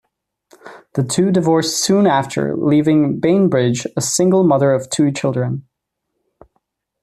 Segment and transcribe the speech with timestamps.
[0.95, 5.67] The two divorced soon after, leaving Bainbridge a single mother of two children.